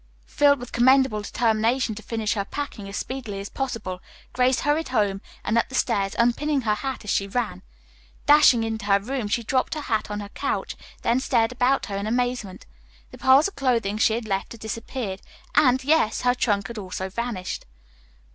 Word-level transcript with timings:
Filled 0.25 0.59
with 0.59 0.71
commendable 0.71 1.21
determination 1.21 1.93
to 1.93 2.01
finish 2.01 2.33
her 2.33 2.43
packing 2.43 2.89
as 2.89 2.97
speedily 2.97 3.39
as 3.39 3.49
possible, 3.49 4.01
Grace 4.33 4.61
hurried 4.61 4.87
home 4.89 5.21
and 5.45 5.59
up 5.59 5.69
the 5.69 5.75
stairs, 5.75 6.15
unpinning 6.17 6.61
her 6.61 6.73
hat 6.73 7.03
as 7.03 7.11
she 7.11 7.27
ran. 7.27 7.61
Dashing 8.25 8.63
into 8.63 8.85
her 8.85 8.97
room, 8.99 9.27
she 9.27 9.43
dropped 9.43 9.75
her 9.75 9.81
hat 9.81 10.09
on 10.09 10.19
her 10.19 10.29
couch, 10.29 10.75
then 11.03 11.19
stared 11.19 11.51
about 11.51 11.85
her 11.85 11.97
in 11.97 12.07
amazement. 12.07 12.65
The 13.11 13.19
piles 13.19 13.47
of 13.47 13.55
clothing 13.55 13.99
she 13.99 14.15
had 14.15 14.25
left 14.25 14.53
had 14.53 14.61
disappeared, 14.61 15.21
and, 15.53 15.83
yes, 15.83 16.21
her 16.21 16.33
trunk 16.33 16.69
had 16.69 16.79
also 16.79 17.07
vanished. 17.07 17.67